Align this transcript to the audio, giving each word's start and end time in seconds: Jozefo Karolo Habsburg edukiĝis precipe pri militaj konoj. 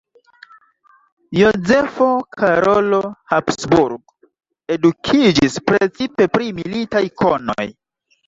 Jozefo 1.39 2.07
Karolo 2.37 3.01
Habsburg 3.33 4.15
edukiĝis 4.77 5.59
precipe 5.69 6.27
pri 6.39 6.49
militaj 6.61 7.03
konoj. 7.23 7.69